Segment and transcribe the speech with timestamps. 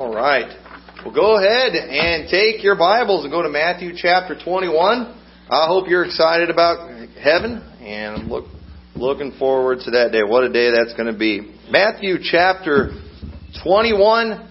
[0.00, 0.50] All right.
[1.04, 4.74] Well, go ahead and take your Bibles and go to Matthew chapter 21.
[5.48, 8.46] I hope you're excited about heaven and I'm look,
[8.96, 10.24] looking forward to that day.
[10.26, 11.54] What a day that's going to be.
[11.70, 12.90] Matthew chapter
[13.62, 14.50] 21.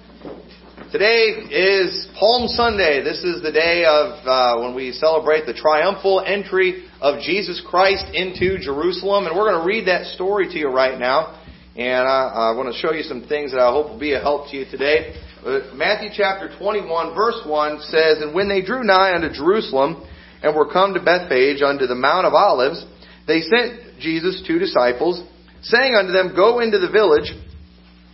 [0.94, 3.04] Today is Palm Sunday.
[3.04, 8.06] This is the day of uh, when we celebrate the triumphal entry of Jesus Christ
[8.14, 9.28] into Jerusalem.
[9.28, 11.42] And we're going to read that story to you right now.
[11.76, 14.22] And I, I want to show you some things that I hope will be a
[14.22, 15.20] help to you today.
[15.44, 20.08] Uh, Matthew chapter 21 verse 1 says, And when they drew nigh unto Jerusalem,
[20.42, 22.86] and were come to Bethphage unto the Mount of Olives,
[23.28, 25.22] they sent Jesus two disciples,
[25.62, 27.34] saying unto them, Go into the village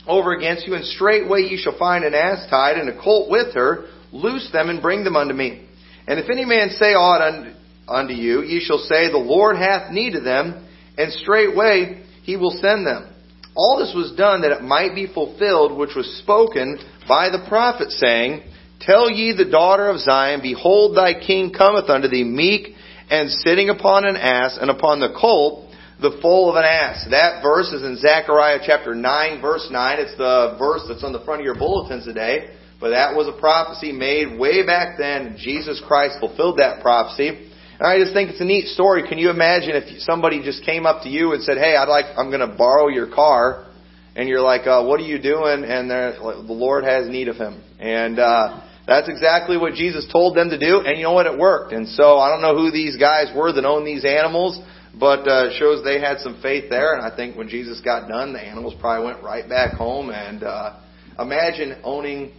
[0.08, 3.54] over against you, and straightway ye shall find an ass tied, and a colt with
[3.54, 5.68] her, loose them and bring them unto me.
[6.08, 7.52] And if any man say aught unto,
[7.88, 12.58] unto you, ye shall say, The Lord hath need of them, and straightway he will
[12.60, 13.14] send them.
[13.56, 17.92] All this was done that it might be fulfilled which was spoken by the prophet,
[17.92, 18.44] saying,
[18.80, 22.76] Tell ye the daughter of Zion, Behold, thy king cometh unto thee meek
[23.10, 25.68] and sitting upon an ass, and upon the colt,
[26.00, 27.08] the foal of an ass.
[27.10, 30.00] That verse is in Zechariah chapter 9, verse 9.
[30.00, 32.56] It's the verse that's on the front of your bulletins today.
[32.80, 35.36] But that was a prophecy made way back then.
[35.38, 37.28] Jesus Christ fulfilled that prophecy.
[37.28, 39.08] And I just think it's a neat story.
[39.08, 42.06] Can you imagine if somebody just came up to you and said, "Hey, I'd like,
[42.16, 43.68] I'm going to borrow your car,"
[44.16, 47.62] and you're like, uh, "What are you doing?" And the Lord has need of him,
[47.80, 50.82] and uh, that's exactly what Jesus told them to do.
[50.82, 51.28] And you know what?
[51.28, 51.74] It worked.
[51.74, 54.60] And so I don't know who these guys were that owned these animals,
[55.00, 56.96] but uh, shows they had some faith there.
[56.96, 60.10] And I think when Jesus got done, the animals probably went right back home.
[60.10, 60.80] And uh,
[61.20, 62.32] imagine owning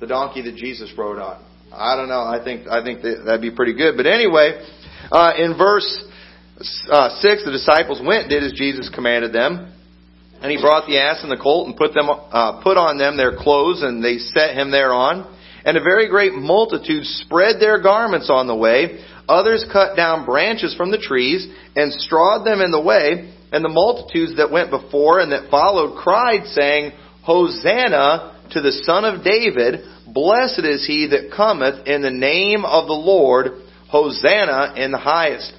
[0.00, 1.44] the donkey that Jesus rode on.
[1.70, 2.22] I don't know.
[2.22, 3.94] I think I think that, that'd be pretty good.
[3.96, 4.64] But anyway,
[5.10, 6.04] uh, in verse
[6.90, 9.71] uh, six, the disciples went, did as Jesus commanded them.
[10.42, 13.16] And he brought the ass and the colt and put them, uh, put on them
[13.16, 15.24] their clothes and they set him thereon.
[15.64, 19.04] And a very great multitude spread their garments on the way.
[19.28, 23.32] Others cut down branches from the trees and strawed them in the way.
[23.52, 26.90] And the multitudes that went before and that followed cried, saying,
[27.22, 29.84] Hosanna to the Son of David.
[30.12, 33.52] Blessed is he that cometh in the name of the Lord.
[33.88, 35.52] Hosanna in the highest.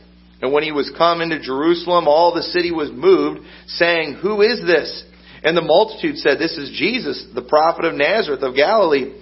[0.44, 4.60] And when he was come into Jerusalem, all the city was moved, saying, Who is
[4.60, 5.06] this?
[5.42, 9.16] And the multitude said, This is Jesus, the prophet of Nazareth of Galilee.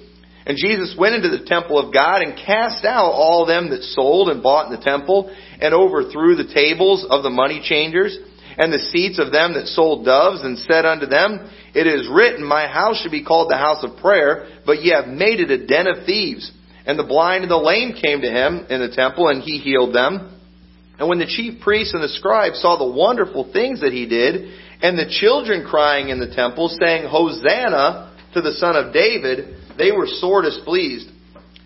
[0.47, 4.29] And Jesus went into the temple of God and cast out all them that sold
[4.29, 5.29] and bought in the temple,
[5.61, 8.17] and overthrew the tables of the money changers,
[8.57, 12.43] and the seats of them that sold doves, and said unto them, It is written,
[12.43, 15.67] My house should be called the house of prayer, but ye have made it a
[15.67, 16.51] den of thieves.
[16.87, 19.93] And the blind and the lame came to him in the temple, and he healed
[19.93, 20.40] them.
[21.01, 24.53] And when the chief priests and the scribes saw the wonderful things that he did,
[24.83, 29.91] and the children crying in the temple, saying, Hosanna to the Son of David, they
[29.91, 31.09] were sore displeased,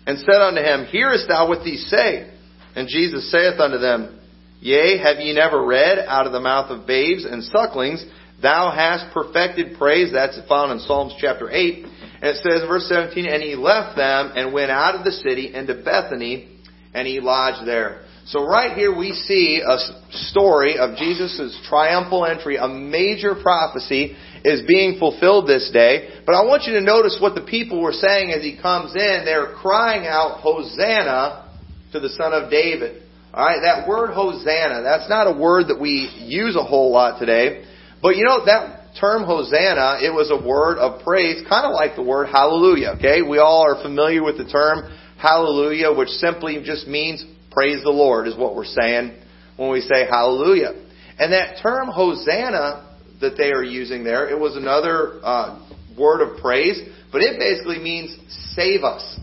[0.06, 2.32] and said unto him, Hearest thou what these say?
[2.74, 4.18] And Jesus saith unto them,
[4.60, 8.02] Yea, have ye never read out of the mouth of babes and sucklings,
[8.40, 10.12] Thou hast perfected praise?
[10.14, 11.84] That's found in Psalms chapter 8.
[11.84, 15.12] And it says, in verse 17, And he left them and went out of the
[15.12, 16.56] city into Bethany,
[16.94, 18.06] and he lodged there.
[18.26, 19.78] So right here we see a
[20.10, 26.22] story of Jesus' triumphal entry, a major prophecy is being fulfilled this day.
[26.26, 29.22] But I want you to notice what the people were saying as he comes in.
[29.24, 31.52] They're crying out, Hosanna
[31.92, 33.04] to the Son of David.
[33.32, 37.64] Alright, that word Hosanna, that's not a word that we use a whole lot today.
[38.02, 41.94] But you know, that term Hosanna, it was a word of praise, kind of like
[41.94, 43.22] the word hallelujah, okay?
[43.22, 47.24] We all are familiar with the term hallelujah, which simply just means
[47.56, 49.16] praise the Lord is what we're saying
[49.56, 50.72] when we say hallelujah.
[51.18, 55.66] And that term Hosanna that they are using there, it was another uh,
[55.98, 56.78] word of praise,
[57.10, 58.14] but it basically means
[58.54, 59.18] save us.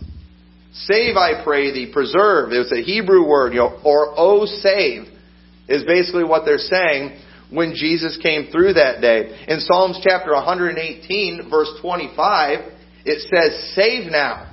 [0.74, 2.52] Save, I pray thee, preserve.
[2.54, 5.04] It's a Hebrew word, you know, or oh save
[5.68, 7.22] is basically what they're saying
[7.52, 9.46] when Jesus came through that day.
[9.48, 12.60] In Psalms chapter 118, verse 25,
[13.06, 14.50] it says, Save now.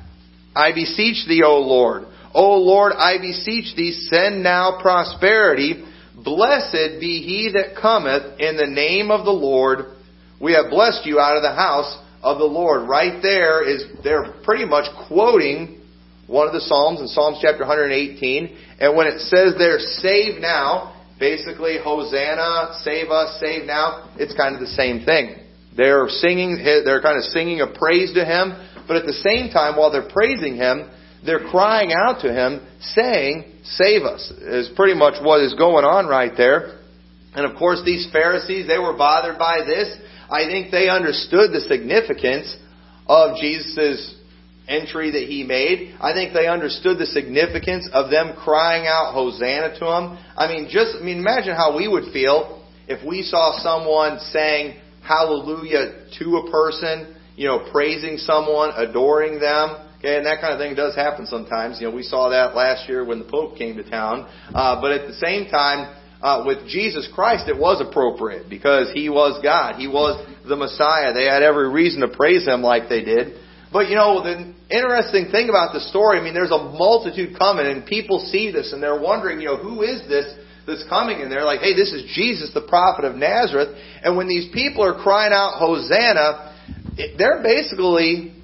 [0.54, 2.09] I beseech thee, O Lord.
[2.34, 5.84] O Lord, I beseech thee, send now prosperity.
[6.14, 9.96] Blessed be he that cometh in the name of the Lord.
[10.40, 12.88] We have blessed you out of the house of the Lord.
[12.88, 15.80] Right there is, they're pretty much quoting
[16.26, 18.56] one of the Psalms in Psalms chapter 118.
[18.78, 24.54] And when it says there, save now, basically, Hosanna, save us, save now, it's kind
[24.54, 25.36] of the same thing.
[25.76, 28.54] They're singing, they're kind of singing a praise to Him,
[28.86, 30.90] but at the same time, while they're praising Him,
[31.24, 36.06] they're crying out to Him, saying, save us, is pretty much what is going on
[36.06, 36.80] right there.
[37.34, 39.96] And of course, these Pharisees, they were bothered by this.
[40.30, 42.56] I think they understood the significance
[43.06, 44.14] of Jesus'
[44.68, 45.96] entry that he made.
[46.00, 50.18] I think they understood the significance of them crying out Hosanna to him.
[50.36, 54.80] I mean, just, I mean, imagine how we would feel if we saw someone saying
[55.02, 59.89] hallelujah to a person, you know, praising someone, adoring them.
[60.00, 61.76] Okay, and that kind of thing does happen sometimes.
[61.78, 64.24] You know, we saw that last year when the Pope came to town.
[64.48, 69.10] Uh, but at the same time, uh, with Jesus Christ, it was appropriate because He
[69.10, 69.76] was God.
[69.76, 70.16] He was
[70.48, 71.12] the Messiah.
[71.12, 73.36] They had every reason to praise Him like they did.
[73.70, 77.66] But you know, the interesting thing about the story, I mean, there's a multitude coming
[77.66, 80.32] and people see this and they're wondering, you know, who is this
[80.66, 81.20] that's coming?
[81.20, 83.76] And they're like, hey, this is Jesus, the prophet of Nazareth.
[84.02, 86.56] And when these people are crying out, Hosanna,
[87.18, 88.39] they're basically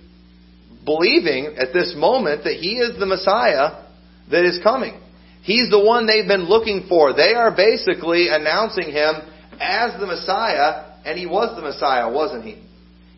[0.86, 3.84] believing at this moment that He is the Messiah
[4.30, 4.98] that is coming.
[5.42, 7.12] He's the one they've been looking for.
[7.12, 9.16] They are basically announcing Him
[9.60, 12.62] as the Messiah, and He was the Messiah, wasn't He?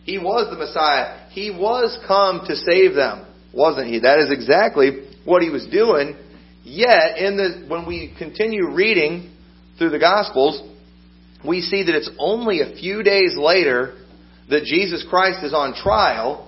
[0.09, 1.29] He was the Messiah.
[1.32, 4.00] He was come to save them, wasn't he?
[4.00, 6.17] That is exactly what he was doing.
[6.64, 9.37] Yet, in the, when we continue reading
[9.76, 10.62] through the Gospels,
[11.47, 13.99] we see that it's only a few days later
[14.49, 16.48] that Jesus Christ is on trial,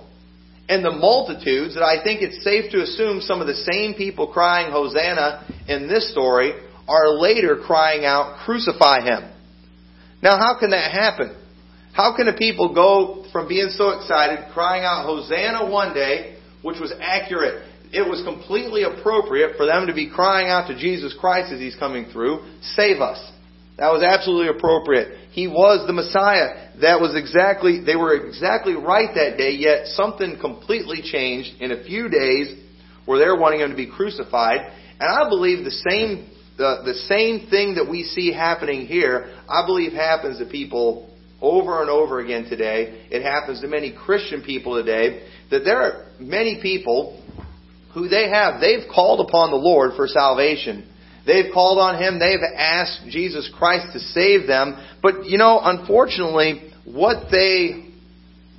[0.71, 4.31] and the multitudes, that I think it's safe to assume some of the same people
[4.31, 6.53] crying Hosanna in this story
[6.87, 9.29] are later crying out, Crucify him.
[10.23, 11.35] Now, how can that happen?
[11.91, 16.79] How can a people go from being so excited, crying out Hosanna one day, which
[16.79, 17.67] was accurate?
[17.91, 21.75] It was completely appropriate for them to be crying out to Jesus Christ as He's
[21.75, 23.30] coming through, save us.
[23.81, 25.31] That was absolutely appropriate.
[25.31, 26.69] He was the Messiah.
[26.81, 31.83] That was exactly, they were exactly right that day, yet something completely changed in a
[31.83, 32.61] few days
[33.07, 34.71] where they're wanting Him to be crucified.
[34.99, 36.29] And I believe the same,
[36.59, 41.09] the, the same thing that we see happening here, I believe happens to people
[41.41, 43.07] over and over again today.
[43.09, 47.19] It happens to many Christian people today that there are many people
[47.95, 50.87] who they have, they've called upon the Lord for salvation.
[51.25, 52.19] They've called on Him.
[52.19, 54.83] They've asked Jesus Christ to save them.
[55.01, 57.89] But, you know, unfortunately, what they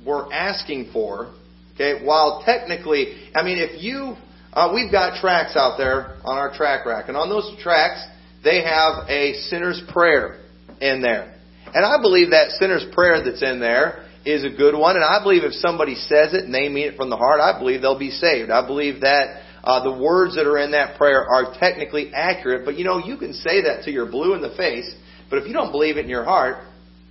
[0.05, 1.33] were asking for,
[1.75, 4.15] okay, while technically, I mean, if you,
[4.53, 8.05] uh, we've got tracks out there on our track rack, and on those tracks,
[8.43, 10.41] they have a sinner's prayer
[10.81, 11.33] in there.
[11.73, 14.95] And I believe that sinner's prayer that's in there is a good one.
[14.95, 17.57] And I believe if somebody says it and they mean it from the heart, I
[17.57, 18.51] believe they'll be saved.
[18.51, 22.65] I believe that uh, the words that are in that prayer are technically accurate.
[22.65, 24.93] But you know, you can say that to your blue in the face,
[25.29, 26.65] but if you don't believe it in your heart,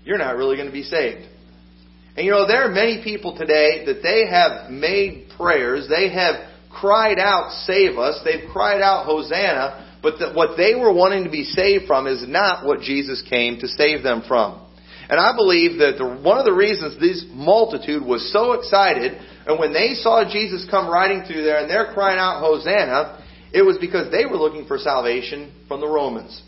[0.04, 1.28] you're not really going to be saved.
[2.16, 6.50] And you know, there are many people today that they have made prayers, they have
[6.70, 11.31] cried out, save us, they've cried out, Hosanna, but that what they were wanting to
[11.31, 14.66] be saved from is not what Jesus came to save them from.
[15.12, 19.12] And I believe that the, one of the reasons this multitude was so excited,
[19.47, 23.23] and when they saw Jesus come riding through there and they're crying out, Hosanna,
[23.53, 26.41] it was because they were looking for salvation from the Romans.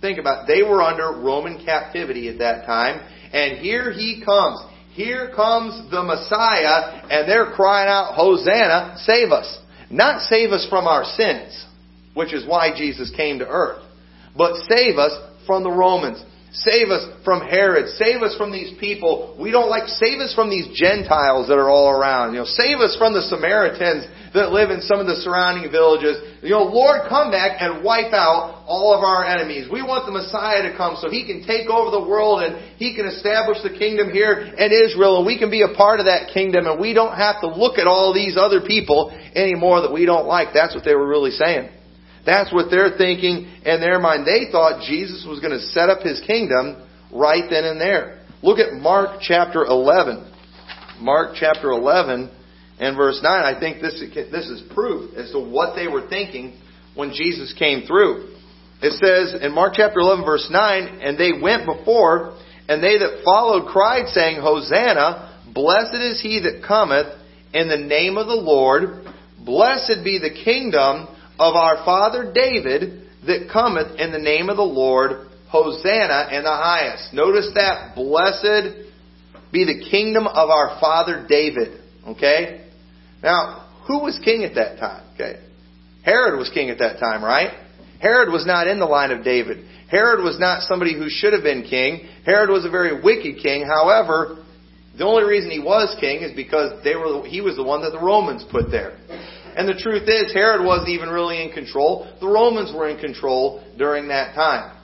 [0.00, 0.54] Think about it.
[0.54, 4.58] They were under Roman captivity at that time, and here he comes.
[4.94, 9.60] Here comes the Messiah, and they're crying out, Hosanna, save us.
[9.90, 11.66] Not save us from our sins
[12.16, 13.82] which is why Jesus came to earth.
[14.34, 15.12] But save us
[15.46, 16.24] from the Romans.
[16.64, 17.88] Save us from Herod.
[18.00, 19.36] Save us from these people.
[19.38, 22.32] We don't like, save us from these Gentiles that are all around.
[22.32, 26.16] You know, save us from the Samaritans that live in some of the surrounding villages.
[26.40, 29.68] You know, Lord, come back and wipe out all of our enemies.
[29.70, 32.96] We want the Messiah to come so He can take over the world and He
[32.96, 36.32] can establish the kingdom here in Israel and we can be a part of that
[36.32, 40.08] kingdom and we don't have to look at all these other people anymore that we
[40.08, 40.56] don't like.
[40.56, 41.75] That's what they were really saying.
[42.26, 44.26] That's what they're thinking in their mind.
[44.26, 48.20] They thought Jesus was going to set up his kingdom right then and there.
[48.42, 50.32] Look at Mark chapter 11.
[51.00, 52.30] Mark chapter 11
[52.80, 53.56] and verse 9.
[53.56, 56.58] I think this, this is proof as to what they were thinking
[56.94, 58.34] when Jesus came through.
[58.82, 62.36] It says in Mark chapter 11 verse 9, And they went before,
[62.68, 67.06] and they that followed cried, saying, Hosanna, blessed is he that cometh
[67.54, 69.06] in the name of the Lord.
[69.44, 74.62] Blessed be the kingdom of our father David that cometh in the name of the
[74.62, 77.12] Lord, Hosanna in the highest.
[77.12, 77.94] Notice that.
[77.94, 78.86] Blessed
[79.52, 81.80] be the kingdom of our father David.
[82.06, 82.66] Okay?
[83.22, 85.04] Now, who was king at that time?
[85.14, 85.42] Okay.
[86.02, 87.52] Herod was king at that time, right?
[88.00, 89.66] Herod was not in the line of David.
[89.90, 92.08] Herod was not somebody who should have been king.
[92.24, 93.66] Herod was a very wicked king.
[93.66, 94.44] However,
[94.98, 97.90] the only reason he was king is because they were, he was the one that
[97.90, 98.98] the Romans put there.
[99.56, 102.06] And the truth is, Herod wasn't even really in control.
[102.20, 104.76] The Romans were in control during that time.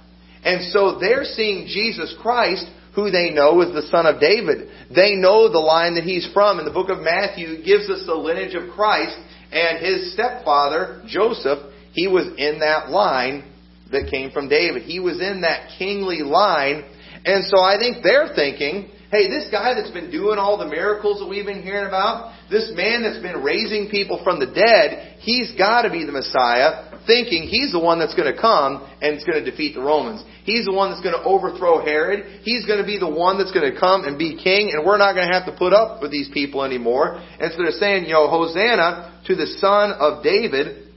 [0.45, 4.69] And so they're seeing Jesus Christ, who they know is the son of David.
[4.95, 6.59] They know the line that he's from.
[6.59, 9.17] And the book of Matthew, gives us the lineage of Christ,
[9.52, 11.59] and his stepfather, Joseph,
[11.93, 13.45] he was in that line
[13.93, 14.83] that came from David.
[14.83, 16.85] He was in that kingly line.
[17.25, 21.21] And so I think they're thinking, hey, this guy that's been doing all the miracles
[21.21, 25.52] that we've been hearing about, this man that's been raising people from the dead, he's
[25.52, 29.25] got to be the Messiah thinking he's the one that's going to come and is
[29.25, 30.25] going to defeat the Romans.
[30.45, 32.40] He's the one that's going to overthrow Herod.
[32.42, 34.99] He's going to be the one that's going to come and be king, and we're
[34.99, 37.19] not going to have to put up with these people anymore.
[37.19, 40.88] And so they're saying, you know, Hosanna to the son of David.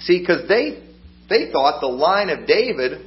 [0.00, 0.86] See, because they
[1.28, 3.04] they thought the line of David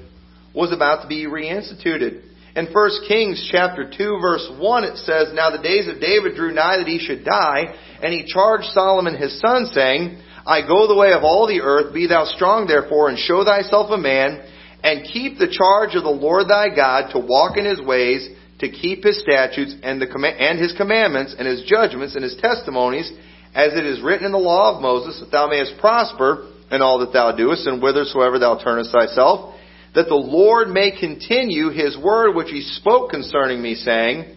[0.54, 2.33] was about to be reinstituted.
[2.56, 6.54] In 1 Kings chapter 2 verse 1 it says, Now the days of David drew
[6.54, 10.96] nigh that he should die, and he charged Solomon his son, saying, I go the
[10.96, 11.94] way of all the earth.
[11.94, 14.46] Be thou strong, therefore, and show thyself a man,
[14.84, 18.30] and keep the charge of the Lord thy God to walk in his ways,
[18.60, 23.12] to keep his statutes and, the, and his commandments and his judgments and his testimonies,
[23.56, 27.00] as it is written in the law of Moses, that thou mayest prosper in all
[27.00, 29.56] that thou doest, and whithersoever thou turnest thyself,
[29.96, 34.36] that the Lord may continue his word which he spoke concerning me, saying,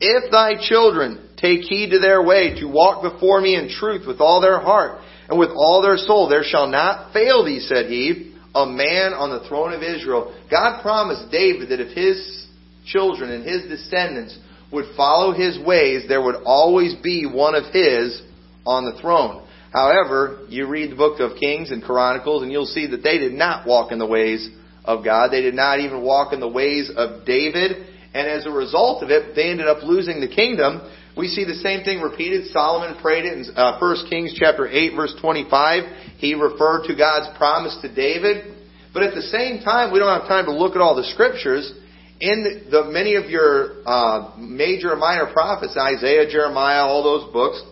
[0.00, 4.20] If thy children take heed to their way, to walk before me in truth with
[4.20, 6.28] all their heart, and with all their soul.
[6.28, 10.34] There shall not fail thee, said he, a man on the throne of Israel.
[10.50, 12.46] God promised David that if his
[12.86, 14.38] children and his descendants
[14.72, 18.22] would follow his ways, there would always be one of his
[18.66, 19.46] on the throne.
[19.72, 23.34] However, you read the book of Kings and Chronicles, and you'll see that they did
[23.34, 24.48] not walk in the ways
[24.88, 25.30] of God.
[25.30, 27.86] They did not even walk in the ways of David.
[28.14, 30.80] And as a result of it, they ended up losing the kingdom
[31.18, 32.46] we see the same thing repeated.
[32.52, 35.82] Solomon prayed it in uh, 1 Kings chapter 8 verse 25.
[36.16, 38.54] He referred to God's promise to David.
[38.94, 41.72] But at the same time, we don't have time to look at all the scriptures.
[42.20, 47.32] In the, the many of your uh, major and minor prophets, Isaiah, Jeremiah, all those
[47.32, 47.62] books,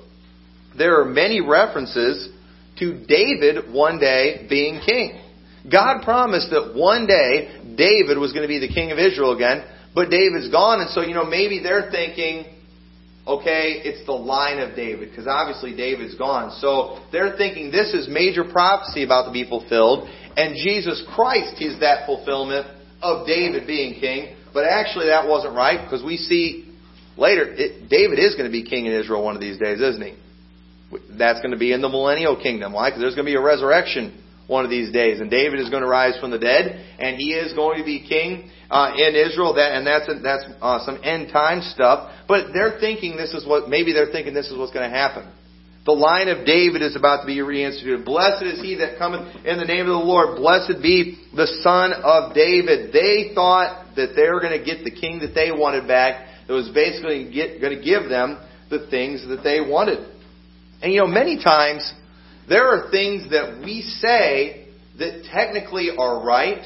[0.76, 2.28] there are many references
[2.80, 5.20] to David one day being king.
[5.70, 9.64] God promised that one day David was going to be the king of Israel again,
[9.94, 12.44] but David's gone, and so, you know, maybe they're thinking,
[13.26, 16.52] okay, it's the line of David, because obviously David's gone.
[16.60, 21.80] So they're thinking this is major prophecy about to be fulfilled, and Jesus Christ is
[21.80, 22.66] that fulfillment
[23.02, 24.36] of David being king.
[24.54, 26.72] But actually, that wasn't right, because we see
[27.16, 30.02] later, it, David is going to be king in Israel one of these days, isn't
[30.02, 30.14] he?
[31.18, 32.72] That's going to be in the millennial kingdom.
[32.72, 32.90] Why?
[32.90, 35.20] Because there's going to be a resurrection one of these days.
[35.20, 38.06] And David is going to rise from the dead, and he is going to be
[38.06, 39.54] king uh, in Israel.
[39.54, 42.12] That and that's that's uh, some end time stuff.
[42.28, 45.32] But they're thinking this is what maybe they're thinking this is what's going to happen.
[45.86, 48.04] The line of David is about to be reinstituted.
[48.04, 50.36] Blessed is he that cometh in the name of the Lord.
[50.36, 52.92] Blessed be the son of David.
[52.92, 56.26] They thought that they were going to get the king that they wanted back.
[56.48, 60.02] That was basically going to give them the things that they wanted.
[60.82, 61.86] And you know, many times
[62.48, 64.66] there are things that we say
[64.98, 66.64] that technically are right,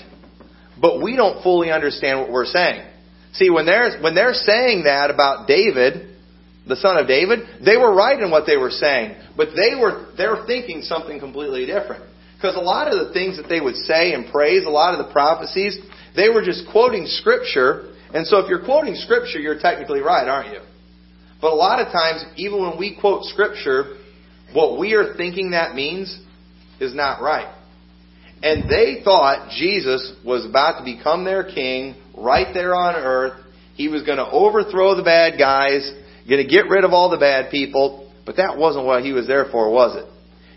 [0.81, 2.87] but we don't fully understand what we're saying.
[3.33, 6.17] See, when they're, when they're saying that about David,
[6.67, 10.13] the son of David, they were right in what they were saying, but they were,
[10.17, 12.05] they're thinking something completely different.
[12.37, 15.07] Because a lot of the things that they would say and praise, a lot of
[15.07, 15.79] the prophecies,
[16.17, 20.53] they were just quoting scripture, and so if you're quoting scripture, you're technically right, aren't
[20.53, 20.61] you?
[21.41, 23.97] But a lot of times, even when we quote scripture,
[24.53, 26.19] what we are thinking that means
[26.81, 27.55] is not right.
[28.43, 33.45] And they thought Jesus was about to become their king right there on earth.
[33.75, 35.91] He was going to overthrow the bad guys,
[36.29, 38.11] going to get rid of all the bad people.
[38.25, 40.07] But that wasn't what he was there for, was it?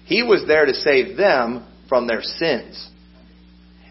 [0.05, 2.89] He was there to save them from their sins.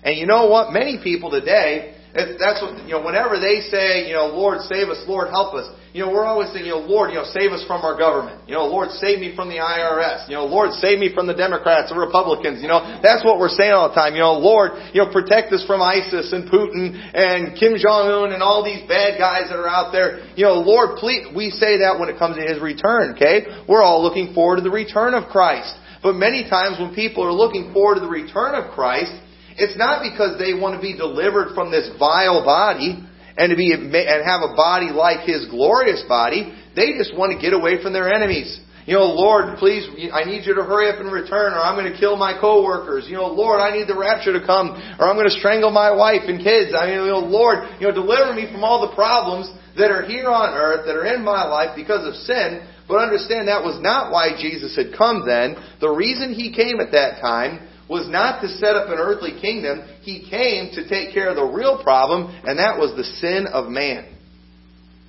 [0.02, 0.72] And you know what?
[0.72, 5.04] Many people today, that's what, you know, whenever they say, you know, Lord save us,
[5.06, 7.60] Lord help us, you know, we're always saying, you know, Lord, you know, save us
[7.68, 8.48] from our government.
[8.48, 10.24] You know, Lord, save me from the IRS.
[10.24, 12.64] You know, Lord, save me from the Democrats or Republicans.
[12.64, 14.16] You know, that's what we're saying all the time.
[14.16, 18.40] You know, Lord, you know, protect us from ISIS and Putin and Kim Jong-un and
[18.40, 20.24] all these bad guys that are out there.
[20.32, 23.44] You know, Lord, please, we say that when it comes to His return, okay?
[23.68, 25.76] We're all looking forward to the return of Christ.
[26.00, 29.12] But many times when people are looking forward to the return of Christ,
[29.60, 33.04] it's not because they want to be delivered from this vile body
[33.36, 33.92] and to be and
[34.24, 36.52] have a body like His glorious body.
[36.76, 38.60] They just want to get away from their enemies.
[38.86, 41.86] You know, Lord, please, I need you to hurry up and return, or I'm going
[41.86, 43.06] to kill my coworkers.
[43.06, 45.94] You know, Lord, I need the rapture to come, or I'm going to strangle my
[45.94, 46.74] wife and kids.
[46.74, 49.46] I mean, you know, Lord, you know, deliver me from all the problems
[49.78, 52.66] that are here on earth, that are in my life because of sin.
[52.88, 55.54] But understand that was not why Jesus had come then.
[55.78, 59.84] The reason He came at that time was not to set up an earthly kingdom.
[60.00, 63.68] He came to take care of the real problem, and that was the sin of
[63.68, 64.08] man.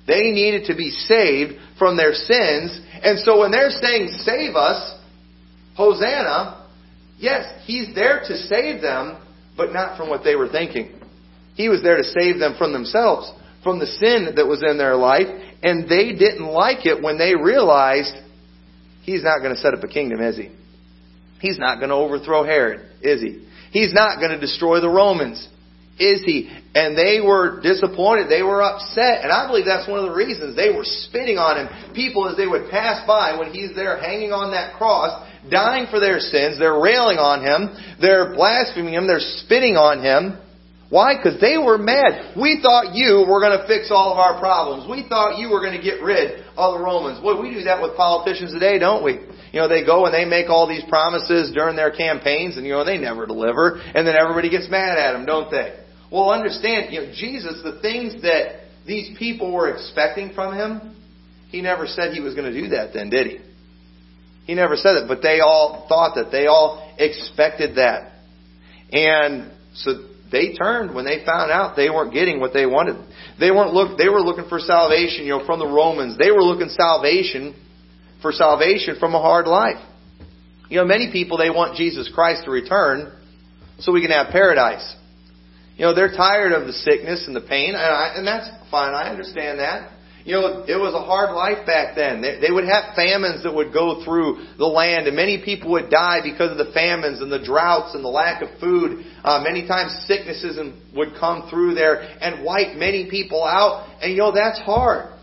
[0.06, 2.78] They needed to be saved from their sins.
[3.02, 5.00] And so when they're saying, save us,
[5.74, 6.68] Hosanna,
[7.16, 9.16] yes, He's there to save them,
[9.56, 11.00] but not from what they were thinking.
[11.54, 14.94] He was there to save them from themselves, from the sin that was in their
[14.94, 15.28] life,
[15.62, 18.12] and they didn't like it when they realized
[19.04, 20.50] He's not going to set up a kingdom, is He?
[21.44, 23.46] He's not going to overthrow Herod, is He?
[23.70, 25.48] He's not going to destroy the Romans
[25.98, 26.50] is he?
[26.74, 28.26] And they were disappointed.
[28.28, 29.22] They were upset.
[29.22, 31.94] And I believe that's one of the reasons they were spitting on him.
[31.94, 35.14] People, as they would pass by when he's there hanging on that cross,
[35.50, 37.70] dying for their sins, they're railing on him.
[38.00, 39.06] They're blaspheming him.
[39.06, 40.42] They're spitting on him.
[40.90, 41.14] Why?
[41.16, 42.34] Because they were mad.
[42.34, 44.90] We thought you were going to fix all of our problems.
[44.90, 47.20] We thought you were going to get rid of the Romans.
[47.20, 49.14] Boy, we do that with politicians today, don't we?
[49.52, 52.72] You know, they go and they make all these promises during their campaigns and, you
[52.72, 53.80] know, they never deliver.
[53.94, 55.80] And then everybody gets mad at them, don't they?
[56.10, 60.96] Well, understand, you know, Jesus, the things that these people were expecting from him,
[61.48, 63.38] he never said he was going to do that then, did he?
[64.46, 66.30] He never said it, but they all thought that.
[66.30, 68.12] They all expected that.
[68.92, 72.96] And so they turned when they found out they weren't getting what they wanted.
[73.38, 76.18] They weren't look they were looking for salvation, you know, from the Romans.
[76.18, 77.54] They were looking salvation
[78.20, 79.82] for salvation from a hard life.
[80.68, 83.12] You know, many people they want Jesus Christ to return
[83.78, 84.96] so we can have paradise.
[85.76, 88.94] You know, they're tired of the sickness and the pain, and, I, and that's fine.
[88.94, 89.90] I understand that.
[90.24, 92.22] You know, it was a hard life back then.
[92.22, 95.90] They, they would have famines that would go through the land, and many people would
[95.90, 99.04] die because of the famines and the droughts and the lack of food.
[99.24, 100.60] Uh, many times sicknesses
[100.94, 105.14] would come through there and wipe many people out, and you know, that's hard.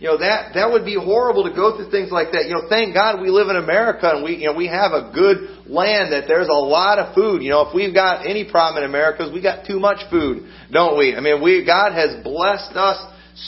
[0.00, 2.46] You know, that, that would be horrible to go through things like that.
[2.46, 5.10] You know, thank God we live in America and we, you know, we have a
[5.10, 7.42] good land that there's a lot of food.
[7.42, 10.96] You know, if we've got any problem in America, we got too much food, don't
[10.96, 11.16] we?
[11.16, 12.98] I mean, we, God has blessed us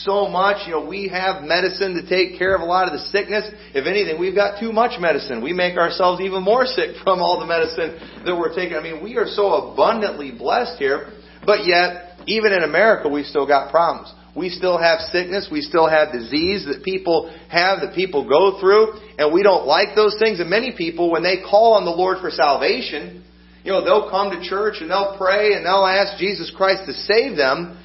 [0.05, 0.67] so much.
[0.67, 3.49] You know, we have medicine to take care of a lot of the sickness.
[3.75, 5.43] If anything, we've got too much medicine.
[5.43, 8.77] We make ourselves even more sick from all the medicine that we're taking.
[8.77, 11.13] I mean, we are so abundantly blessed here,
[11.45, 14.13] but yet, even in America, we've still got problems.
[14.37, 15.49] We still have sickness.
[15.51, 19.97] We still have disease that people have, that people go through, and we don't like
[19.97, 20.39] those things.
[20.39, 23.25] And many people, when they call on the Lord for salvation,
[23.65, 26.93] you know, they'll come to church and they'll pray and they'll ask Jesus Christ to
[26.93, 27.79] save them,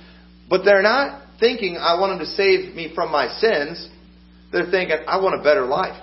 [0.50, 3.90] but they're not thinking, I want Him to save me from my sins.
[4.52, 6.02] They're thinking, I want a better life.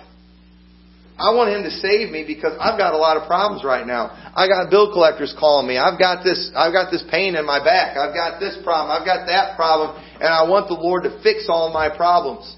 [1.23, 4.11] I want him to save me because I've got a lot of problems right now.
[4.35, 5.77] I got bill collectors calling me.
[5.77, 7.97] I've got this I've got this pain in my back.
[7.97, 8.91] I've got this problem.
[8.91, 12.49] I've got that problem and I want the Lord to fix all my problems.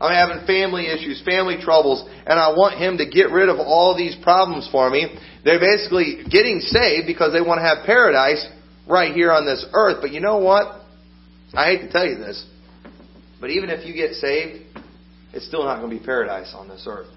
[0.00, 3.96] I'm having family issues, family troubles, and I want him to get rid of all
[3.96, 5.08] these problems for me.
[5.44, 8.44] They're basically getting saved because they want to have paradise
[8.86, 9.98] right here on this earth.
[10.02, 10.85] But you know what?
[11.54, 12.44] I hate to tell you this,
[13.40, 14.64] but even if you get saved,
[15.32, 17.08] it's still not going to be paradise on this earth.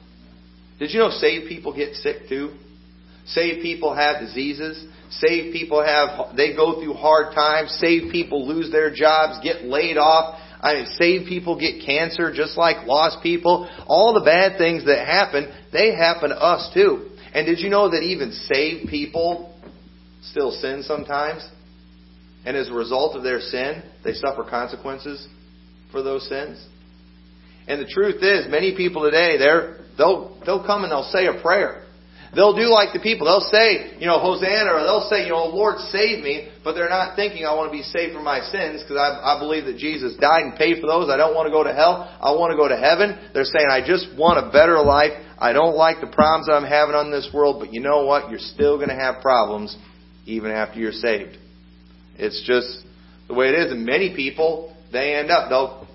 [0.79, 2.55] Did you know saved people get sick too?
[3.25, 4.85] Saved people have diseases.
[5.11, 7.71] Saved people have, they go through hard times.
[7.79, 10.39] Saved people lose their jobs, get laid off.
[10.61, 13.69] I mean, saved people get cancer just like lost people.
[13.87, 17.09] All the bad things that happen, they happen to us too.
[17.33, 19.55] And did you know that even saved people
[20.21, 21.47] still sin sometimes?
[22.45, 25.27] And as a result of their sin, they suffer consequences
[25.91, 26.65] for those sins?
[27.67, 31.41] And the truth is, many people today, they're, they'll, they'll come and they'll say a
[31.41, 31.85] prayer.
[32.33, 33.25] They'll do like the people.
[33.25, 36.89] They'll say, you know, Hosanna, or they'll say, you know, Lord, save me, but they're
[36.89, 39.77] not thinking I want to be saved from my sins because I, I believe that
[39.77, 41.09] Jesus died and paid for those.
[41.09, 42.05] I don't want to go to hell.
[42.21, 43.17] I want to go to heaven.
[43.33, 45.17] They're saying, I just want a better life.
[45.39, 48.29] I don't like the problems I'm having on this world, but you know what?
[48.29, 49.75] You're still going to have problems
[50.25, 51.37] even after you're saved.
[52.19, 52.85] It's just
[53.27, 53.71] the way it is.
[53.71, 55.87] And many people, they end up, they'll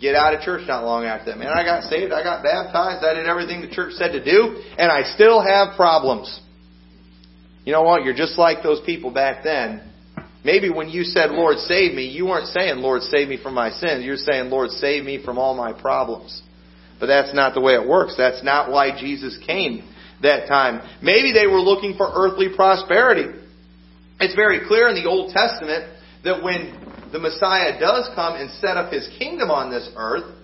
[0.00, 1.38] get out of church not long after that.
[1.38, 4.62] Man, I got saved, I got baptized, I did everything the church said to do,
[4.78, 6.40] and I still have problems.
[7.64, 8.04] You know what?
[8.04, 9.82] You're just like those people back then.
[10.42, 13.70] Maybe when you said, Lord, save me, you weren't saying, Lord, save me from my
[13.70, 14.04] sins.
[14.04, 16.42] You're saying, Lord, save me from all my problems.
[16.98, 18.14] But that's not the way it works.
[18.16, 19.86] That's not why Jesus came
[20.22, 20.80] that time.
[21.02, 23.39] Maybe they were looking for earthly prosperity.
[24.20, 26.76] It's very clear in the Old Testament that when
[27.10, 30.36] the Messiah does come and set up his kingdom on this earth,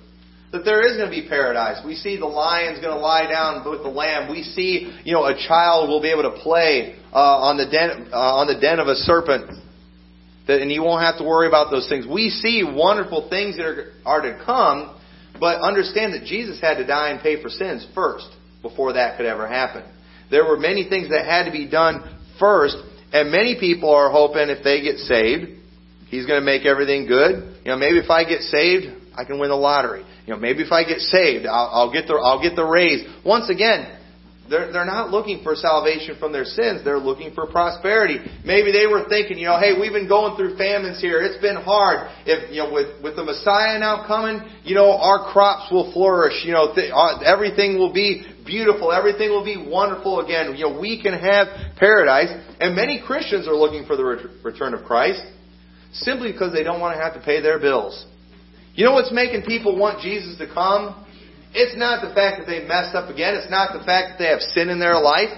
[0.52, 1.84] that there is going to be paradise.
[1.84, 4.30] We see the lion's going to lie down with the lamb.
[4.30, 8.08] We see, you know, a child will be able to play uh, on the den
[8.12, 9.50] uh, on the den of a serpent,
[10.46, 12.06] that, and you won't have to worry about those things.
[12.06, 14.98] We see wonderful things that are, are to come,
[15.38, 18.28] but understand that Jesus had to die and pay for sins first
[18.62, 19.84] before that could ever happen.
[20.30, 22.76] There were many things that had to be done first,
[23.16, 25.56] and many people are hoping if they get saved
[26.08, 27.58] He's going to make everything good.
[27.64, 30.04] You know, maybe if I get saved, I can win the lottery.
[30.26, 33.04] You know, maybe if I get saved, I'll, I'll get the I'll get the raise.
[33.24, 33.92] Once again,
[34.48, 36.84] they're, they're not looking for salvation from their sins.
[36.84, 38.18] They're looking for prosperity.
[38.44, 41.20] Maybe they were thinking, you know, hey, we've been going through famines here.
[41.20, 42.08] It's been hard.
[42.26, 46.44] If, you know, with, with the Messiah now coming, you know, our crops will flourish.
[46.44, 48.92] You know, th- uh, everything will be beautiful.
[48.92, 50.54] Everything will be wonderful again.
[50.56, 52.30] You know, we can have paradise.
[52.60, 54.04] And many Christians are looking for the
[54.42, 55.20] return of Christ
[55.92, 58.06] simply because they don't want to have to pay their bills.
[58.74, 61.04] You know what's making people want Jesus to come?
[61.52, 63.34] It's not the fact that they messed up again.
[63.34, 65.32] It's not the fact that they have sin in their life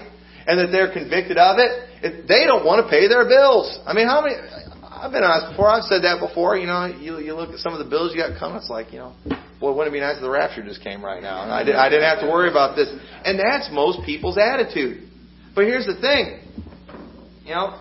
[0.47, 1.71] and that they're convicted of it.
[2.03, 3.79] it they don't want to pay their bills.
[3.87, 4.35] I mean, how many?
[4.83, 5.71] I've been honest before.
[5.71, 6.57] I've said that before.
[6.57, 8.57] You know, you, you look at some of the bills you got coming.
[8.57, 9.15] It's like, you know,
[9.59, 11.75] boy, wouldn't it be nice if the rapture just came right now and I, did,
[11.75, 12.89] I didn't have to worry about this.
[13.25, 15.09] And that's most people's attitude.
[15.53, 16.39] But here's the thing.
[17.43, 17.79] You know,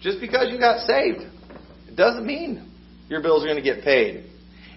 [0.00, 1.20] just because you got saved,
[1.88, 2.70] it doesn't mean
[3.08, 4.30] your bills are going to get paid.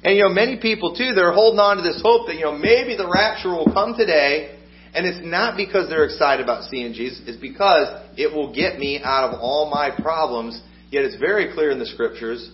[0.04, 2.58] And you know, many people too, they're holding on to this hope that, you know,
[2.58, 4.60] maybe the rapture will come today,
[4.94, 9.02] and it's not because they're excited about seeing Jesus, it's because it will get me
[9.04, 10.62] out of all my problems.
[10.92, 12.52] Yet it's very clear in the scriptures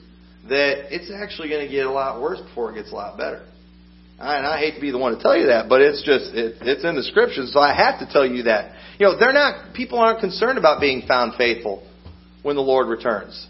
[0.49, 3.45] that it's actually going to get a lot worse before it gets a lot better.
[4.19, 6.57] And I hate to be the one to tell you that, but it's just, it,
[6.61, 8.75] it's in the scriptures, so I have to tell you that.
[8.99, 11.87] You know, they're not, people aren't concerned about being found faithful
[12.43, 13.47] when the Lord returns.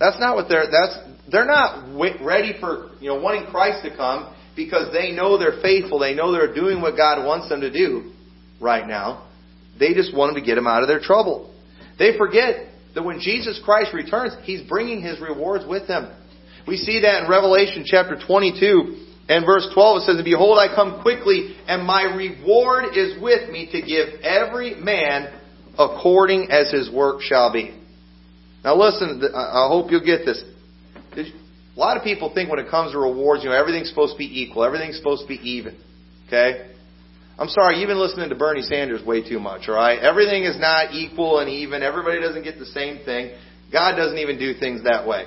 [0.00, 0.98] That's not what they're, that's,
[1.30, 6.00] they're not ready for, you know, wanting Christ to come because they know they're faithful.
[6.00, 8.12] They know they're doing what God wants them to do
[8.60, 9.28] right now.
[9.78, 11.54] They just want Him to get them out of their trouble.
[11.98, 16.10] They forget that when Jesus Christ returns, He's bringing His rewards with Him.
[16.66, 19.98] We see that in Revelation chapter 22 and verse 12.
[19.98, 24.20] It says, And Behold, I come quickly, and my reward is with me to give
[24.22, 25.34] every man
[25.78, 27.74] according as his work shall be.
[28.64, 30.42] Now listen, I hope you'll get this.
[31.16, 34.18] A lot of people think when it comes to rewards, you know, everything's supposed to
[34.18, 34.64] be equal.
[34.64, 35.78] Everything's supposed to be even.
[36.26, 36.72] Okay?
[37.38, 40.00] I'm sorry, you've been listening to Bernie Sanders way too much, alright?
[40.00, 41.82] Everything is not equal and even.
[41.84, 43.36] Everybody doesn't get the same thing.
[43.70, 45.24] God doesn't even do things that way.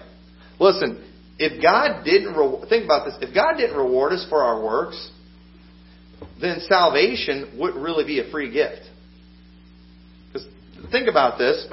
[0.59, 1.07] Listen,
[1.39, 5.09] if God didn't, re- think about this, if God didn't reward us for our works,
[6.41, 8.81] then salvation wouldn't really be a free gift.
[10.27, 10.47] Because
[10.91, 11.65] think about this.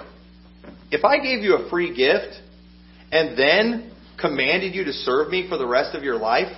[0.93, 2.41] If I gave you a free gift,
[3.11, 6.55] and then commanded you to serve me for the rest of your life,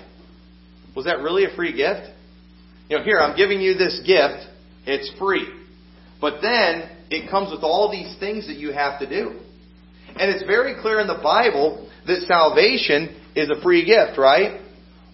[0.95, 2.10] was that really a free gift?
[2.90, 4.50] You know, here, I'm giving you this gift.
[4.85, 5.46] It's free.
[6.20, 9.38] But then, it comes with all these things that you have to do.
[10.09, 14.61] And it's very clear in the Bible that salvation is a free gift, right?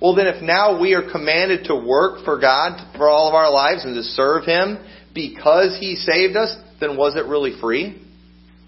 [0.01, 3.53] Well, then if now we are commanded to work for God for all of our
[3.53, 4.79] lives and to serve Him
[5.15, 8.03] because He saved us, then was it really free?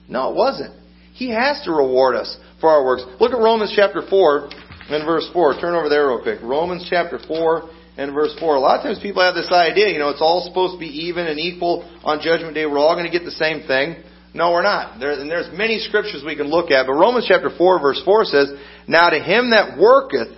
[0.07, 0.75] No, it wasn't.
[1.14, 3.05] He has to reward us for our works.
[3.21, 4.51] Look at Romans chapter 4
[4.90, 5.61] and verse 4.
[5.61, 6.40] Turn over there real quick.
[6.42, 8.55] Romans chapter 4 and verse 4.
[8.55, 11.11] A lot of times people have this idea, you know, it's all supposed to be
[11.11, 12.65] even and equal on Judgment Day.
[12.65, 14.03] We're all going to get the same thing.
[14.33, 15.01] No, we're not.
[15.01, 18.25] There, and there's many scriptures we can look at, but Romans chapter 4 verse 4
[18.25, 18.53] says,
[18.87, 20.29] Now to him that worketh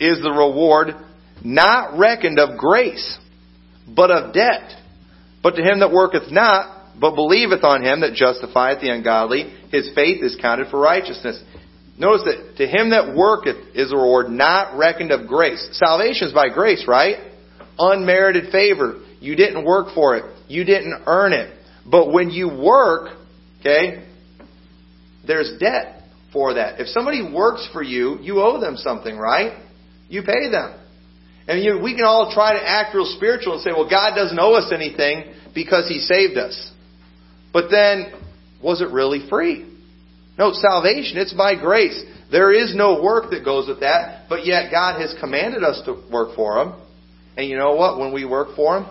[0.00, 0.88] is the reward
[1.44, 3.16] not reckoned of grace,
[3.86, 4.74] but of debt.
[5.40, 9.88] But to him that worketh not, but believeth on him that justifieth the ungodly, his
[9.94, 11.40] faith is counted for righteousness.
[11.98, 15.68] Notice that to him that worketh is a reward not reckoned of grace.
[15.72, 17.16] Salvation is by grace, right?
[17.78, 19.02] Unmerited favor.
[19.20, 20.24] You didn't work for it.
[20.46, 21.52] You didn't earn it.
[21.84, 23.16] But when you work,
[23.60, 24.06] okay,
[25.26, 26.80] there's debt for that.
[26.80, 29.60] If somebody works for you, you owe them something, right?
[30.08, 30.78] You pay them.
[31.48, 34.38] And you, we can all try to act real spiritual and say, well, God doesn't
[34.38, 36.72] owe us anything because He saved us.
[37.52, 38.12] But then,
[38.62, 39.67] was it really free?
[40.38, 42.00] No, salvation, it's by grace.
[42.30, 46.04] There is no work that goes with that, but yet God has commanded us to
[46.12, 46.74] work for Him.
[47.36, 47.98] And you know what?
[47.98, 48.86] When we work for Him,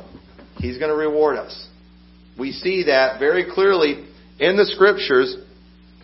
[0.58, 1.68] He's going to reward us.
[2.38, 4.08] We see that very clearly
[4.40, 5.38] in the Scriptures.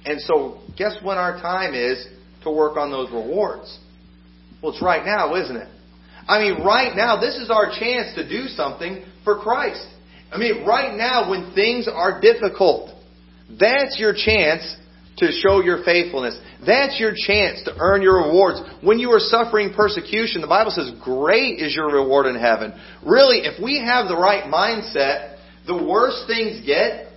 [0.06, 2.08] And so, guess when our time is
[2.44, 3.78] to work on those rewards?
[4.62, 5.68] Well, it's right now, isn't it?
[6.28, 9.86] I mean, right now, this is our chance to do something for Christ.
[10.32, 12.92] I mean, right now, when things are difficult,
[13.60, 14.78] that's your chance
[15.18, 16.40] to show your faithfulness.
[16.66, 18.62] That's your chance to earn your rewards.
[18.82, 22.74] When you are suffering persecution, the Bible says, great is your reward in heaven.
[23.06, 27.12] Really, if we have the right mindset, the worse things get,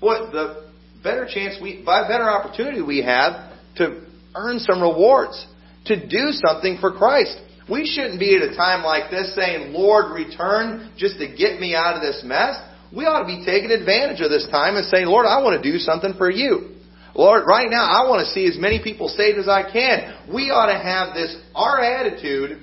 [0.00, 0.70] what the
[1.02, 4.04] better chance we, by better opportunity we have to
[4.34, 5.46] earn some rewards,
[5.86, 7.38] to do something for Christ.
[7.70, 11.74] We shouldn't be at a time like this saying, Lord, return just to get me
[11.74, 12.56] out of this mess.
[12.94, 15.72] We ought to be taking advantage of this time and saying, Lord, I want to
[15.72, 16.75] do something for you.
[17.16, 20.28] Lord, right now I want to see as many people saved as I can.
[20.32, 22.62] We ought to have this, our attitude.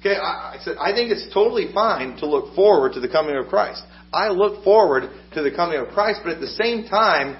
[0.00, 3.36] Okay, I, I said, I think it's totally fine to look forward to the coming
[3.36, 3.82] of Christ.
[4.14, 7.36] I look forward to the coming of Christ, but at the same time,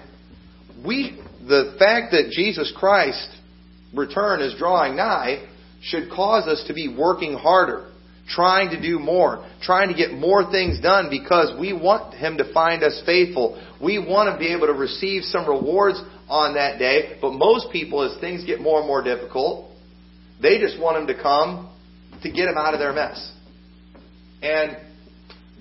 [0.85, 3.29] we, the fact that Jesus Christ
[3.95, 5.49] return is drawing nigh
[5.81, 7.93] should cause us to be working harder,
[8.29, 12.53] trying to do more, trying to get more things done because we want Him to
[12.53, 13.63] find us faithful.
[13.83, 18.03] We want to be able to receive some rewards on that day, but most people,
[18.03, 19.71] as things get more and more difficult,
[20.41, 21.71] they just want Him to come
[22.23, 23.33] to get them out of their mess.
[24.43, 24.77] And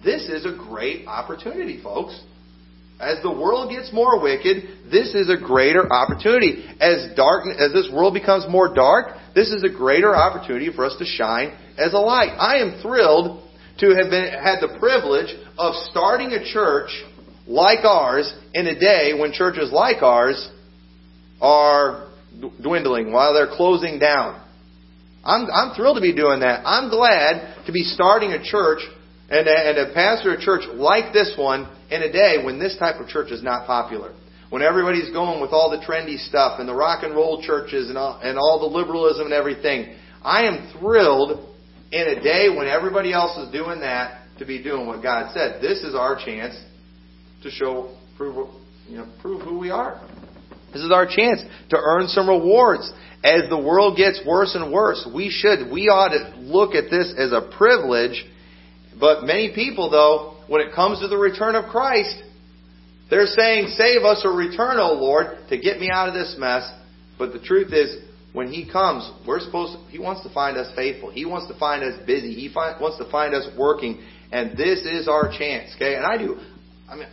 [0.03, 2.19] this is a great opportunity, folks.
[2.99, 6.63] As the world gets more wicked, this is a greater opportunity.
[6.79, 10.95] As dark, as this world becomes more dark, this is a greater opportunity for us
[10.99, 12.35] to shine as a light.
[12.37, 13.43] I am thrilled
[13.79, 16.89] to have been, had the privilege of starting a church
[17.47, 20.49] like ours in a day when churches like ours
[21.41, 22.09] are
[22.61, 24.39] dwindling, while they're closing down.
[25.25, 26.63] I'm, I'm thrilled to be doing that.
[26.65, 28.79] I'm glad to be starting a church
[29.29, 32.99] and and a pastor a church like this one in a day when this type
[32.99, 34.13] of church is not popular.
[34.49, 37.97] When everybody's going with all the trendy stuff and the rock and roll churches and
[37.97, 39.95] all, and all the liberalism and everything.
[40.23, 41.55] I am thrilled
[41.91, 45.61] in a day when everybody else is doing that to be doing what God said.
[45.61, 46.55] This is our chance
[47.43, 48.49] to show, prove,
[48.87, 50.01] you know, prove who we are.
[50.73, 52.91] This is our chance to earn some rewards.
[53.23, 57.13] As the world gets worse and worse, we should, we ought to look at this
[57.17, 58.25] as a privilege
[58.99, 62.21] but many people, though, when it comes to the return of Christ,
[63.09, 66.69] they're saying, Save us or return, O Lord, to get me out of this mess.
[67.17, 67.97] But the truth is,
[68.33, 71.11] when He comes, we're supposed to, He wants to find us faithful.
[71.11, 72.33] He wants to find us busy.
[72.33, 74.03] He find, wants to find us working.
[74.31, 75.95] And this is our chance, okay?
[75.95, 76.39] And I do,
[76.89, 77.07] I mean,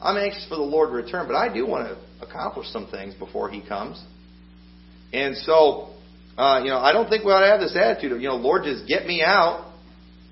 [0.00, 3.14] I'm anxious for the Lord to return, but I do want to accomplish some things
[3.14, 4.02] before He comes.
[5.12, 5.90] And so,
[6.38, 8.36] uh, you know, I don't think we ought to have this attitude of, you know,
[8.36, 9.67] Lord, just get me out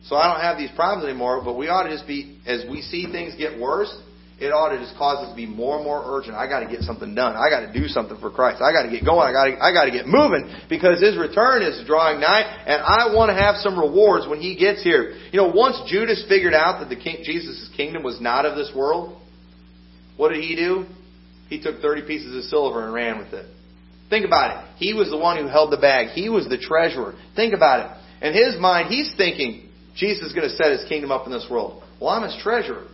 [0.08, 2.80] so I don't have these problems anymore, but we ought to just be, as we
[2.82, 3.90] see things get worse,
[4.38, 6.36] it ought to just cause us to be more and more urgent.
[6.36, 7.34] I got to get something done.
[7.34, 8.60] I got to do something for Christ.
[8.60, 9.24] I got to get going.
[9.24, 12.82] I got to, I got to get moving because His return is drawing nigh, and
[12.84, 15.16] I want to have some rewards when He gets here.
[15.32, 18.70] You know, once Judas figured out that the king, Jesus' kingdom was not of this
[18.76, 19.16] world,
[20.16, 20.86] what did he do?
[21.48, 23.46] He took 30 pieces of silver and ran with it.
[24.08, 24.76] Think about it.
[24.76, 26.08] He was the one who held the bag.
[26.08, 27.14] He was the treasurer.
[27.34, 28.26] Think about it.
[28.26, 29.65] In his mind, he's thinking,
[29.96, 31.82] Jesus is going to set his kingdom up in this world.
[32.00, 32.86] Well, I'm his treasurer.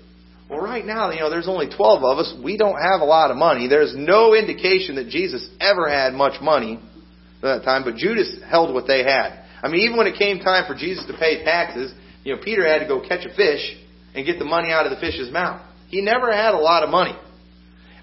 [0.48, 2.34] Well, right now, you know, there's only 12 of us.
[2.42, 3.68] We don't have a lot of money.
[3.68, 6.78] There's no indication that Jesus ever had much money
[7.36, 9.44] at that time, but Judas held what they had.
[9.62, 11.92] I mean, even when it came time for Jesus to pay taxes,
[12.24, 13.76] you know, Peter had to go catch a fish
[14.14, 15.62] and get the money out of the fish's mouth.
[15.88, 17.16] He never had a lot of money.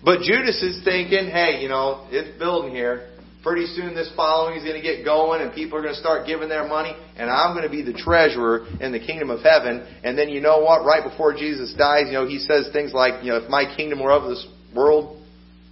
[0.04, 3.10] But Judas is thinking, hey, you know, it's building here
[3.43, 6.28] pretty soon this following is going to get going and people are going to start
[6.28, 9.88] giving their money and I'm going to be the treasurer in the kingdom of heaven.
[10.04, 10.86] And then you know what?
[10.86, 14.02] Right before Jesus dies, you know, he says things like, you know, if my kingdom
[14.02, 15.23] were of this world,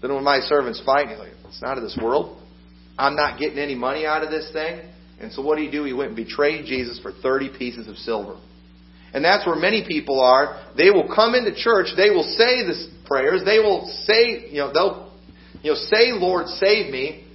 [0.02, 2.42] then would my servants fight, like, it's not of this world.
[2.98, 4.82] I'm not getting any money out of this thing.
[5.20, 5.84] And so what did he do?
[5.84, 8.40] He went and betrayed Jesus for 30 pieces of silver.
[9.14, 10.72] And that's where many people are.
[10.78, 14.72] They will come into church, they will say the prayers, they will say, you know,
[14.72, 15.08] they'll
[15.64, 17.27] you know, say, Lord, save me,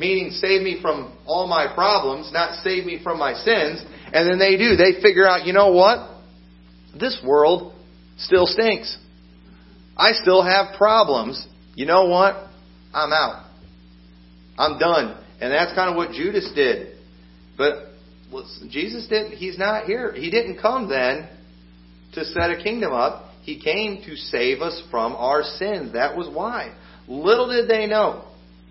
[0.00, 3.84] meaning save me from all my problems, not save me from my sins.
[4.12, 4.74] And then they do.
[4.74, 6.08] They figure out, you know what?
[6.98, 7.74] This world
[8.16, 8.96] still stinks.
[9.96, 11.46] I still have problems.
[11.74, 12.34] You know what?
[12.94, 13.44] I'm out.
[14.58, 15.22] I'm done.
[15.40, 16.96] And that's kind of what Judas did.
[17.58, 17.90] But
[18.70, 20.12] Jesus didn't, he's not here.
[20.14, 21.28] He didn't come then
[22.14, 23.26] to set a kingdom up.
[23.42, 25.92] He came to save us from our sins.
[25.92, 26.74] That was why.
[27.06, 28.29] Little did they know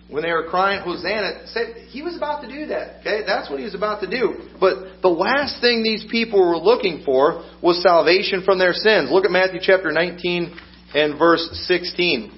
[0.10, 3.02] when they were crying Hosanna, said he was about to do that.
[3.02, 4.50] Okay, that's what he was about to do.
[4.60, 9.12] But the last thing these people were looking for was salvation from their sins.
[9.12, 10.58] Look at Matthew chapter 19
[10.96, 12.32] and verse 16.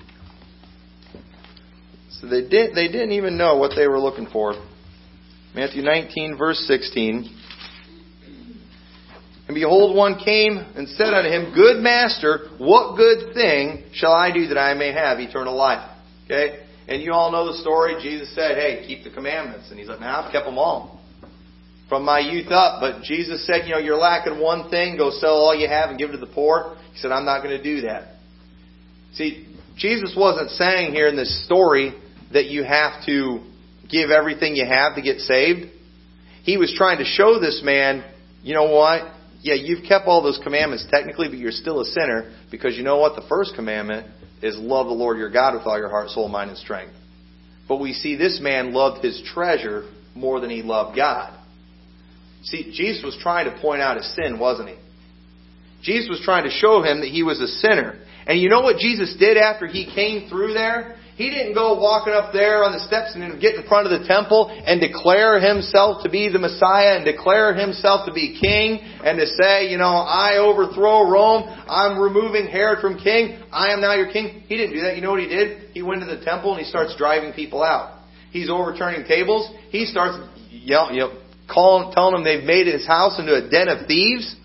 [2.09, 4.53] So they did they didn't even know what they were looking for.
[5.55, 7.37] Matthew 19 verse 16.
[9.47, 14.31] And behold, one came and said unto him, Good master, what good thing shall I
[14.31, 15.89] do that I may have eternal life?
[16.25, 16.60] Okay?
[16.87, 17.95] And you all know the story.
[18.01, 19.69] Jesus said, hey, keep the commandments.
[19.69, 20.99] And he's like, now I've kept them all.
[21.87, 22.81] From my youth up.
[22.81, 24.97] But Jesus said, you know, you're lacking one thing.
[24.97, 26.77] Go sell all you have and give it to the poor.
[26.93, 28.15] He said, I'm not going to do that.
[29.13, 31.93] See, Jesus wasn't saying here in this story
[32.33, 33.43] that you have to
[33.89, 35.69] give everything you have to get saved.
[36.43, 38.03] He was trying to show this man,
[38.41, 39.13] you know what?
[39.41, 42.97] Yeah, you've kept all those commandments technically, but you're still a sinner because you know
[42.97, 43.15] what?
[43.15, 44.07] The first commandment
[44.41, 46.93] is love the Lord your God with all your heart, soul, mind, and strength.
[47.67, 51.37] But we see this man loved his treasure more than he loved God.
[52.43, 54.75] See, Jesus was trying to point out his sin, wasn't he?
[55.83, 57.99] Jesus was trying to show him that he was a sinner.
[58.25, 60.97] And you know what Jesus did after he came through there?
[61.21, 64.07] He didn't go walking up there on the steps and get in front of the
[64.09, 69.21] temple and declare himself to be the Messiah and declare himself to be king and
[69.21, 71.45] to say, you know, I overthrow Rome.
[71.69, 73.37] I'm removing Herod from king.
[73.53, 74.41] I am now your king.
[74.49, 74.95] He didn't do that.
[74.95, 75.69] You know what he did?
[75.77, 78.01] He went to the temple and he starts driving people out.
[78.31, 79.45] He's overturning tables.
[79.69, 80.17] He starts
[80.49, 84.35] yelling, you know, calling, telling them they've made his house into a den of thieves.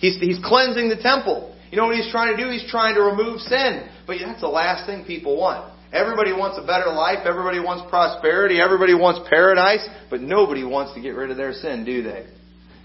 [0.00, 1.54] He's, he's cleansing the temple.
[1.70, 2.50] You know what he's trying to do?
[2.50, 3.88] He's trying to remove sin.
[4.08, 5.70] But that's the last thing people want.
[5.92, 7.26] Everybody wants a better life.
[7.26, 8.60] Everybody wants prosperity.
[8.60, 9.86] Everybody wants paradise.
[10.08, 12.26] But nobody wants to get rid of their sin, do they?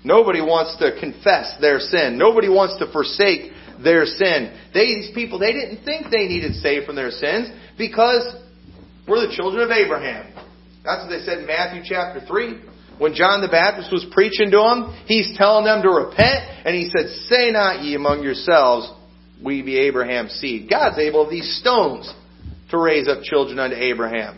[0.03, 2.17] Nobody wants to confess their sin.
[2.17, 3.51] Nobody wants to forsake
[3.83, 4.53] their sin.
[4.73, 8.35] They, these people, they didn't think they needed saved from their sins because
[9.07, 10.33] we're the children of Abraham.
[10.83, 12.61] That's what they said in Matthew chapter 3.
[12.97, 16.89] When John the Baptist was preaching to them, he's telling them to repent, and he
[16.89, 18.89] said, Say not ye among yourselves,
[19.43, 20.69] we be Abraham's seed.
[20.69, 22.11] God's able of these stones
[22.75, 24.37] to raise up children unto Abraham.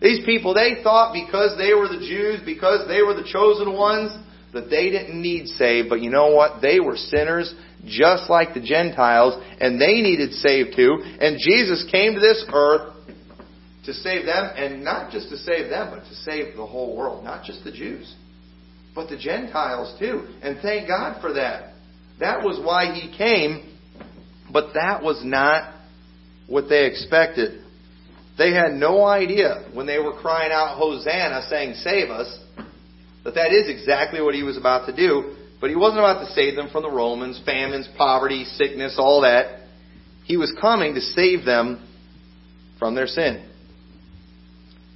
[0.00, 4.12] These people, they thought because they were the Jews, because they were the chosen ones,
[4.52, 5.88] that they didn't need saved.
[5.88, 6.62] But you know what?
[6.62, 10.98] They were sinners just like the Gentiles, and they needed saved too.
[11.20, 12.94] And Jesus came to this earth
[13.84, 17.24] to save them, and not just to save them, but to save the whole world.
[17.24, 18.14] Not just the Jews,
[18.94, 20.26] but the Gentiles too.
[20.42, 21.74] And thank God for that.
[22.18, 23.78] That was why He came,
[24.52, 25.75] but that was not
[26.46, 27.62] what they expected.
[28.38, 32.38] They had no idea when they were crying out, Hosanna, saying, Save us,
[33.24, 35.36] that that is exactly what He was about to do.
[35.60, 39.66] But He wasn't about to save them from the Romans, famines, poverty, sickness, all that.
[40.24, 41.86] He was coming to save them
[42.78, 43.48] from their sin.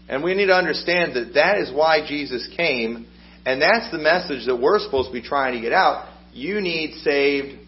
[0.09, 3.07] And we need to understand that that is why Jesus came,
[3.47, 6.13] and that's the message that we're supposed to be trying to get out.
[6.33, 7.59] You need saved,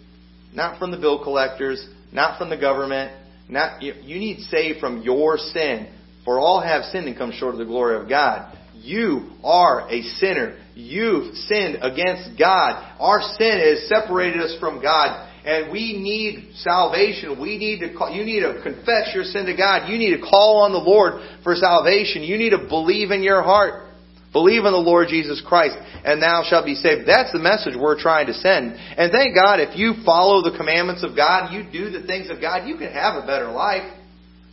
[0.52, 5.38] not from the bill collectors, not from the government, not you need saved from your
[5.38, 5.92] sin.
[6.24, 8.56] For all have sinned and come short of the glory of God.
[8.74, 10.58] You are a sinner.
[10.74, 12.96] You've sinned against God.
[13.00, 17.40] Our sin has separated us from God and we need salvation.
[17.40, 19.88] We need to call, you need to confess your sin to God.
[19.88, 22.22] You need to call on the Lord for salvation.
[22.22, 23.88] You need to believe in your heart.
[24.32, 27.06] Believe in the Lord Jesus Christ, and thou shalt be saved.
[27.06, 28.72] That's the message we're trying to send.
[28.72, 32.40] And thank God, if you follow the commandments of God, you do the things of
[32.40, 33.92] God, you can have a better life,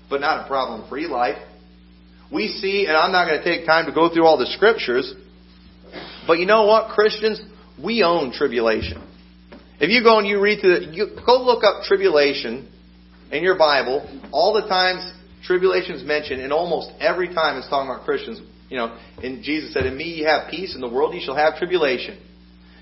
[0.09, 1.37] but not a problem-free life.
[2.31, 5.13] We see, and I'm not going to take time to go through all the scriptures,
[6.27, 7.41] but you know what, Christians?
[7.81, 9.01] We own tribulation.
[9.79, 12.69] If you go and you read through the, you go look up tribulation
[13.31, 14.05] in your Bible.
[14.33, 15.09] All the times
[15.43, 18.41] tribulation is mentioned, and almost every time it's talking about Christians.
[18.69, 21.35] You know, and Jesus said, "In me ye have peace; in the world ye shall
[21.35, 22.17] have tribulation."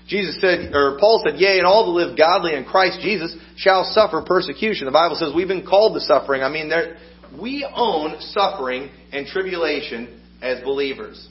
[0.06, 3.84] Jesus said, or Paul said, "Yea, and all that live godly in Christ Jesus shall
[3.84, 6.42] suffer persecution." The Bible says we've been called to suffering.
[6.42, 6.96] I mean, there,
[7.38, 11.26] we own suffering and tribulation as believers,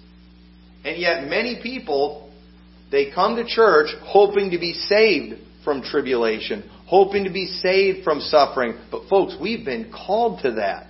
[0.85, 2.29] and yet many people
[2.91, 8.21] they come to church hoping to be saved from tribulation, hoping to be saved from
[8.21, 8.75] suffering.
[8.89, 10.87] But folks, we've been called to that.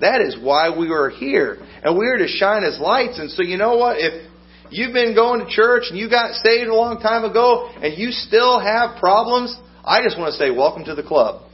[0.00, 1.58] That is why we are here.
[1.82, 3.18] And we are to shine as lights.
[3.18, 3.96] And so you know what?
[3.98, 4.30] If
[4.70, 8.10] you've been going to church and you got saved a long time ago and you
[8.12, 11.48] still have problems, I just want to say welcome to the club.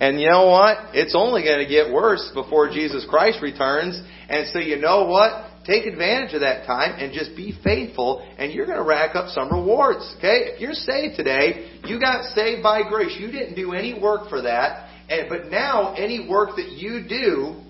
[0.00, 0.94] And you know what?
[0.94, 4.00] It's only going to get worse before Jesus Christ returns.
[4.28, 5.50] And so you know what?
[5.64, 9.30] Take advantage of that time and just be faithful, and you're going to rack up
[9.30, 10.14] some rewards.
[10.18, 10.52] Okay?
[10.54, 13.16] If you're saved today, you got saved by grace.
[13.18, 14.88] You didn't do any work for that.
[15.08, 17.65] And, but now, any work that you do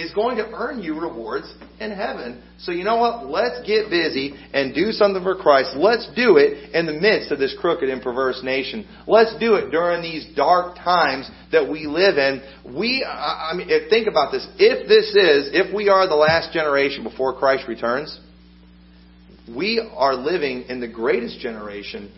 [0.00, 2.42] is going to earn you rewards in heaven.
[2.58, 3.26] So you know what?
[3.26, 5.76] Let's get busy and do something for Christ.
[5.76, 8.88] Let's do it in the midst of this crooked and perverse nation.
[9.06, 12.42] Let's do it during these dark times that we live in.
[12.76, 14.46] We, I mean, think about this.
[14.58, 18.18] If this is, if we are the last generation before Christ returns,
[19.54, 22.12] we are living in the greatest generation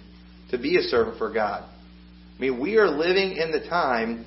[0.50, 1.64] to be a servant for God.
[2.36, 4.26] I mean, we are living in the time,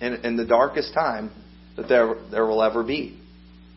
[0.00, 1.30] in, in the darkest time
[1.76, 3.20] that there, there will ever be.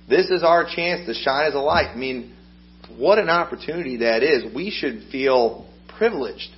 [0.09, 1.91] This is our chance to shine as a light.
[1.93, 2.35] I mean,
[2.97, 4.53] what an opportunity that is.
[4.53, 6.49] We should feel privileged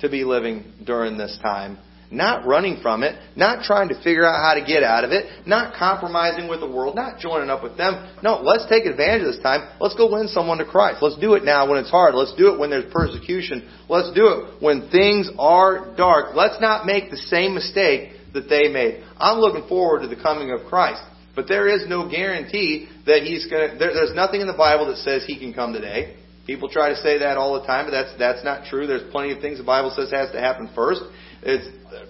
[0.00, 1.78] to be living during this time.
[2.10, 5.46] Not running from it, not trying to figure out how to get out of it,
[5.46, 8.18] not compromising with the world, not joining up with them.
[8.22, 9.66] No, let's take advantage of this time.
[9.80, 11.00] Let's go win someone to Christ.
[11.00, 12.14] Let's do it now when it's hard.
[12.14, 13.66] Let's do it when there's persecution.
[13.88, 16.36] Let's do it when things are dark.
[16.36, 19.04] Let's not make the same mistake that they made.
[19.18, 21.02] I'm looking forward to the coming of Christ.
[21.34, 24.86] But there is no guarantee that he's going to, there, there's nothing in the Bible
[24.86, 26.16] that says he can come today.
[26.46, 28.86] People try to say that all the time, but that's, that's not true.
[28.86, 31.00] There's plenty of things the Bible says has to happen first.
[31.42, 31.66] There's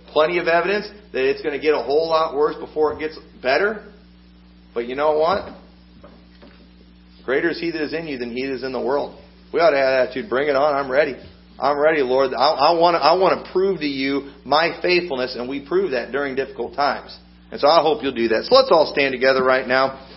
[0.08, 3.18] plenty of evidence that it's going to get a whole lot worse before it gets
[3.42, 3.92] better.
[4.74, 5.56] But you know what?
[7.24, 9.20] Greater is he that is in you than he that is in the world.
[9.52, 10.30] We ought to have that attitude.
[10.30, 10.74] Bring it on.
[10.74, 11.14] I'm ready.
[11.62, 12.34] I'm ready, Lord.
[12.34, 16.10] I, want to, I want to prove to you my faithfulness, and we prove that
[16.10, 17.16] during difficult times.
[17.52, 18.46] And so I hope you'll do that.
[18.50, 20.11] So let's all stand together right now.